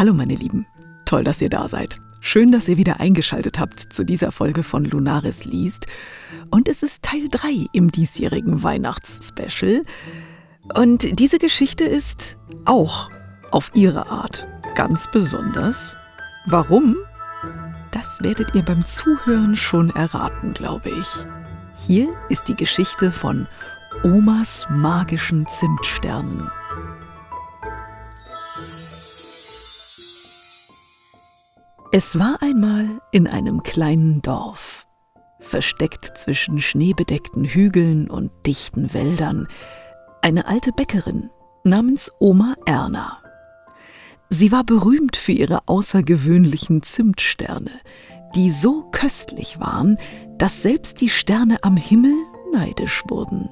Hallo 0.00 0.14
meine 0.14 0.34
Lieben, 0.34 0.64
toll, 1.04 1.24
dass 1.24 1.42
ihr 1.42 1.50
da 1.50 1.68
seid. 1.68 2.00
Schön, 2.20 2.52
dass 2.52 2.68
ihr 2.68 2.78
wieder 2.78 3.00
eingeschaltet 3.00 3.60
habt 3.60 3.80
zu 3.80 4.02
dieser 4.02 4.32
Folge 4.32 4.62
von 4.62 4.86
Lunaris 4.86 5.44
liest. 5.44 5.88
Und 6.50 6.68
es 6.68 6.82
ist 6.82 7.02
Teil 7.02 7.28
3 7.30 7.66
im 7.74 7.92
diesjährigen 7.92 8.62
Weihnachtsspecial. 8.62 9.82
Und 10.74 11.20
diese 11.20 11.36
Geschichte 11.36 11.84
ist 11.84 12.38
auch 12.64 13.10
auf 13.50 13.70
ihre 13.74 14.08
Art 14.08 14.48
ganz 14.74 15.06
besonders. 15.12 15.98
Warum? 16.46 16.96
Das 17.90 18.22
werdet 18.22 18.54
ihr 18.54 18.62
beim 18.62 18.86
Zuhören 18.86 19.54
schon 19.54 19.90
erraten, 19.90 20.54
glaube 20.54 20.88
ich. 20.88 21.08
Hier 21.86 22.08
ist 22.30 22.48
die 22.48 22.56
Geschichte 22.56 23.12
von 23.12 23.46
Omas 24.02 24.66
magischen 24.70 25.46
Zimtsternen. 25.46 26.50
Es 31.92 32.16
war 32.20 32.38
einmal 32.40 32.86
in 33.10 33.26
einem 33.26 33.64
kleinen 33.64 34.22
Dorf, 34.22 34.86
versteckt 35.40 36.16
zwischen 36.16 36.60
schneebedeckten 36.60 37.44
Hügeln 37.44 38.08
und 38.08 38.30
dichten 38.46 38.94
Wäldern, 38.94 39.48
eine 40.22 40.46
alte 40.46 40.70
Bäckerin 40.70 41.30
namens 41.64 42.12
Oma 42.20 42.54
Erna. 42.64 43.18
Sie 44.28 44.52
war 44.52 44.62
berühmt 44.62 45.16
für 45.16 45.32
ihre 45.32 45.66
außergewöhnlichen 45.66 46.84
Zimtsterne, 46.84 47.72
die 48.36 48.52
so 48.52 48.84
köstlich 48.92 49.58
waren, 49.58 49.98
dass 50.38 50.62
selbst 50.62 51.00
die 51.00 51.08
Sterne 51.08 51.58
am 51.62 51.76
Himmel 51.76 52.14
neidisch 52.52 53.02
wurden. 53.08 53.48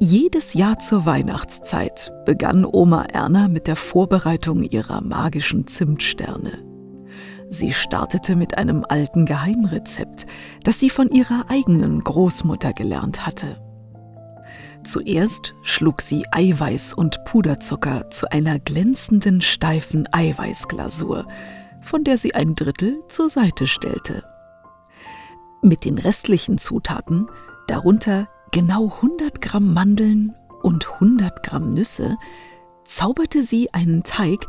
Jedes 0.00 0.52
Jahr 0.52 0.78
zur 0.80 1.06
Weihnachtszeit 1.06 2.12
begann 2.26 2.66
Oma 2.66 3.04
Erna 3.04 3.48
mit 3.48 3.68
der 3.68 3.76
Vorbereitung 3.76 4.64
ihrer 4.64 5.00
magischen 5.00 5.66
Zimtsterne. 5.66 6.65
Sie 7.48 7.72
startete 7.72 8.36
mit 8.36 8.58
einem 8.58 8.84
alten 8.88 9.24
Geheimrezept, 9.24 10.26
das 10.64 10.80
sie 10.80 10.90
von 10.90 11.08
ihrer 11.08 11.46
eigenen 11.48 12.02
Großmutter 12.02 12.72
gelernt 12.72 13.26
hatte. 13.26 13.60
Zuerst 14.84 15.54
schlug 15.62 16.00
sie 16.00 16.24
Eiweiß 16.30 16.94
und 16.94 17.24
Puderzucker 17.24 18.10
zu 18.10 18.30
einer 18.30 18.58
glänzenden, 18.58 19.40
steifen 19.40 20.08
Eiweißglasur, 20.12 21.26
von 21.80 22.04
der 22.04 22.18
sie 22.18 22.34
ein 22.34 22.54
Drittel 22.54 23.02
zur 23.08 23.28
Seite 23.28 23.66
stellte. 23.66 24.24
Mit 25.62 25.84
den 25.84 25.98
restlichen 25.98 26.58
Zutaten, 26.58 27.26
darunter 27.66 28.28
genau 28.52 28.92
100 28.96 29.40
Gramm 29.40 29.72
Mandeln 29.72 30.34
und 30.62 30.88
100 30.94 31.42
Gramm 31.42 31.74
Nüsse, 31.74 32.16
zauberte 32.84 33.42
sie 33.42 33.72
einen 33.74 34.02
Teig, 34.04 34.46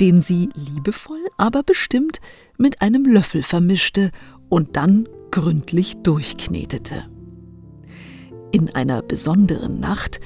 den 0.00 0.22
sie 0.22 0.48
liebevoll, 0.54 1.24
aber 1.36 1.62
bestimmt 1.62 2.20
mit 2.56 2.80
einem 2.82 3.04
Löffel 3.04 3.42
vermischte 3.42 4.10
und 4.48 4.76
dann 4.76 5.06
gründlich 5.30 5.96
durchknetete. 6.02 7.04
In 8.52 8.74
einer 8.74 9.02
besonderen 9.02 9.78
Nacht, 9.78 10.20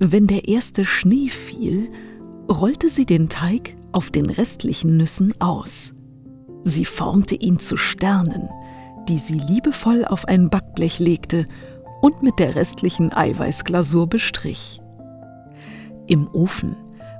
wenn 0.00 0.26
der 0.26 0.48
erste 0.48 0.84
Schnee 0.84 1.28
fiel, 1.28 1.90
rollte 2.50 2.88
sie 2.88 3.06
den 3.06 3.28
Teig 3.28 3.76
auf 3.92 4.10
den 4.10 4.30
restlichen 4.30 4.96
Nüssen 4.96 5.34
aus. 5.40 5.94
Sie 6.64 6.84
formte 6.84 7.34
ihn 7.34 7.58
zu 7.58 7.76
Sternen, 7.76 8.48
die 9.08 9.18
sie 9.18 9.38
liebevoll 9.38 10.04
auf 10.04 10.26
ein 10.26 10.50
Backblech 10.50 10.98
legte 10.98 11.46
und 12.00 12.22
mit 12.22 12.38
der 12.38 12.54
restlichen 12.54 13.12
Eiweißglasur 13.12 14.08
bestrich. 14.08 14.80
Im 16.06 16.28
Ofen 16.32 16.76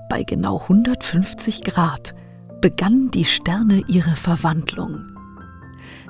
bei 0.09 0.23
genau 0.23 0.61
150 0.63 1.63
Grad 1.63 2.15
begannen 2.61 3.11
die 3.11 3.25
Sterne 3.25 3.83
ihre 3.89 4.17
Verwandlung. 4.17 5.17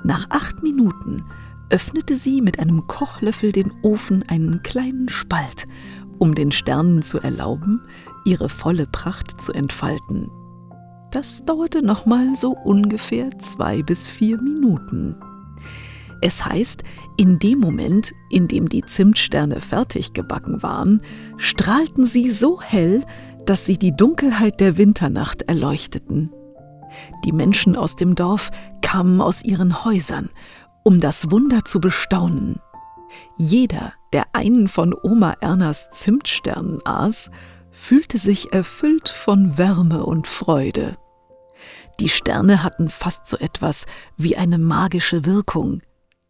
Nach 0.05 0.27
acht 0.31 0.63
Minuten 0.63 1.25
öffnete 1.71 2.17
sie 2.17 2.41
mit 2.41 2.59
einem 2.59 2.87
Kochlöffel 2.87 3.53
den 3.53 3.73
Ofen 3.83 4.25
einen 4.29 4.63
kleinen 4.63 5.09
Spalt, 5.09 5.67
um 6.19 6.35
den 6.35 6.51
Sternen 6.53 7.03
zu 7.03 7.19
erlauben, 7.19 7.83
ihre 8.25 8.49
volle 8.49 8.87
Pracht 8.87 9.41
zu 9.41 9.53
entfalten. 9.53 10.31
Das 11.11 11.45
dauerte 11.45 11.83
nochmal 11.83 12.37
so 12.37 12.53
ungefähr 12.53 13.31
zwei 13.39 13.83
bis 13.83 14.09
vier 14.09 14.41
Minuten. 14.41 15.17
Es 16.21 16.45
heißt, 16.45 16.83
in 17.17 17.39
dem 17.39 17.61
Moment, 17.61 18.13
in 18.29 18.49
dem 18.49 18.69
die 18.69 18.83
Zimtsterne 18.85 19.61
fertig 19.61 20.15
gebacken 20.15 20.63
waren, 20.63 21.01
strahlten 21.37 22.05
sie 22.05 22.31
so 22.31 22.61
hell, 22.61 23.05
dass 23.49 23.65
sie 23.65 23.79
die 23.79 23.97
Dunkelheit 23.97 24.61
der 24.61 24.77
Winternacht 24.77 25.41
erleuchteten. 25.49 26.31
Die 27.25 27.33
Menschen 27.33 27.77
aus 27.77 27.95
dem 27.95 28.15
Dorf 28.15 28.51
kamen 28.83 29.23
aus 29.23 29.43
ihren 29.43 29.87
Häusern, 29.87 30.29
um 30.85 31.01
das 31.01 31.31
Wunder 31.31 31.65
zu 31.65 31.81
bestaunen. 31.81 32.61
Jeder, 33.39 33.95
der 34.13 34.27
einen 34.35 34.69
von 34.69 34.95
Oma 35.03 35.35
Ernas 35.41 35.89
Zimtsternen 35.93 36.81
aß, 36.85 37.31
fühlte 37.71 38.19
sich 38.19 38.53
erfüllt 38.53 39.09
von 39.09 39.57
Wärme 39.57 40.05
und 40.05 40.27
Freude. 40.27 40.99
Die 42.01 42.11
Sterne 42.11 42.63
hatten 42.63 42.91
fast 42.91 43.27
so 43.27 43.39
etwas 43.39 43.87
wie 44.19 44.37
eine 44.37 44.59
magische 44.59 45.25
Wirkung, 45.25 45.81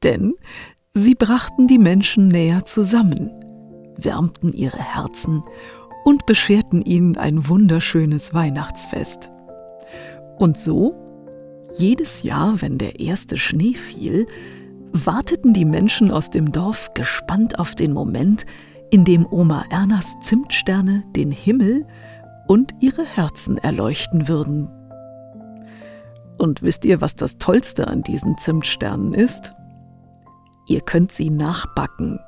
denn 0.04 0.34
sie 0.92 1.16
brachten 1.16 1.66
die 1.66 1.78
Menschen 1.80 2.28
näher 2.28 2.64
zusammen, 2.64 3.32
wärmten 3.96 4.52
ihre 4.52 4.78
Herzen 4.78 5.42
und 6.08 6.24
bescherten 6.24 6.80
ihnen 6.80 7.18
ein 7.18 7.50
wunderschönes 7.50 8.32
Weihnachtsfest. 8.32 9.30
Und 10.38 10.58
so, 10.58 10.94
jedes 11.76 12.22
Jahr, 12.22 12.62
wenn 12.62 12.78
der 12.78 12.98
erste 12.98 13.36
Schnee 13.36 13.74
fiel, 13.74 14.26
warteten 14.90 15.52
die 15.52 15.66
Menschen 15.66 16.10
aus 16.10 16.30
dem 16.30 16.50
Dorf 16.50 16.94
gespannt 16.94 17.58
auf 17.58 17.74
den 17.74 17.92
Moment, 17.92 18.46
in 18.88 19.04
dem 19.04 19.26
Oma 19.30 19.66
Ernas 19.68 20.16
Zimtsterne 20.22 21.04
den 21.14 21.30
Himmel 21.30 21.86
und 22.46 22.72
ihre 22.80 23.04
Herzen 23.04 23.58
erleuchten 23.58 24.28
würden. 24.28 24.70
Und 26.38 26.62
wisst 26.62 26.86
ihr, 26.86 27.02
was 27.02 27.16
das 27.16 27.36
Tollste 27.36 27.86
an 27.86 28.02
diesen 28.02 28.38
Zimtsternen 28.38 29.12
ist? 29.12 29.54
Ihr 30.68 30.80
könnt 30.80 31.12
sie 31.12 31.28
nachbacken. 31.28 32.18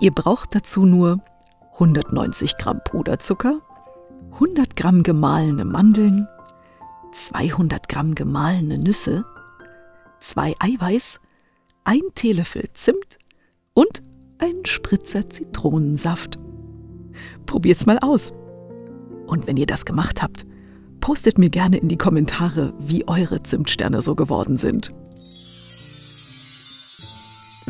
Ihr 0.00 0.10
braucht 0.10 0.56
dazu 0.56 0.84
nur 0.84 1.20
190 1.78 2.56
Gramm 2.56 2.80
Puderzucker, 2.84 3.60
100 4.32 4.74
Gramm 4.74 5.04
gemahlene 5.04 5.64
Mandeln, 5.64 6.26
200 7.12 7.88
Gramm 7.88 8.16
gemahlene 8.16 8.78
Nüsse, 8.78 9.24
zwei 10.18 10.56
Eiweiß, 10.58 11.20
ein 11.84 12.00
Teelöffel 12.16 12.64
Zimt 12.74 13.18
und 13.74 14.02
ein 14.38 14.66
Spritzer 14.66 15.30
Zitronensaft. 15.30 16.40
Probiert's 17.46 17.86
mal 17.86 18.00
aus. 18.00 18.32
Und 19.28 19.46
wenn 19.46 19.56
ihr 19.56 19.66
das 19.66 19.84
gemacht 19.84 20.20
habt, 20.20 20.46
postet 20.98 21.38
mir 21.38 21.48
gerne 21.48 21.76
in 21.76 21.86
die 21.86 21.96
Kommentare, 21.96 22.74
wie 22.80 23.06
eure 23.06 23.44
Zimtsterne 23.44 24.02
so 24.02 24.16
geworden 24.16 24.56
sind. 24.56 24.92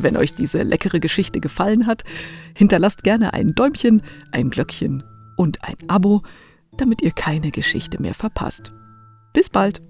Wenn 0.03 0.17
euch 0.17 0.35
diese 0.35 0.63
leckere 0.63 1.01
Geschichte 1.01 1.41
gefallen 1.41 1.87
hat, 1.87 2.05
hinterlasst 2.55 3.03
gerne 3.03 3.35
ein 3.35 3.55
Däumchen, 3.55 4.03
ein 4.33 4.51
Glöckchen 4.51 5.03
und 5.37 5.65
ein 5.65 5.77
Abo, 5.89 6.23
damit 6.77 7.03
ihr 7.03 7.11
keine 7.13 7.51
Geschichte 7.51 8.01
mehr 8.01 8.15
verpasst. 8.15 8.73
Bis 9.33 9.51
bald! 9.51 9.88